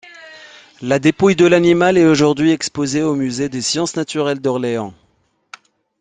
[0.81, 4.95] La dépouille de l’animal est aujourd'hui exposée au musée des sciences naturelles d’Orléans.